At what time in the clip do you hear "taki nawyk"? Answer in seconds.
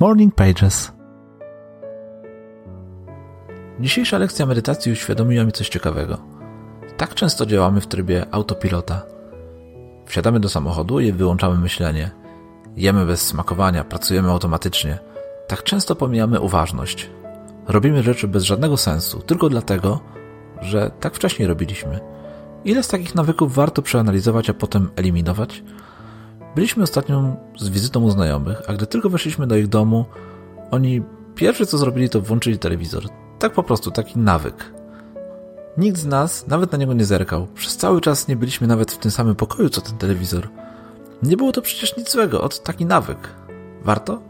33.90-34.72, 42.62-43.18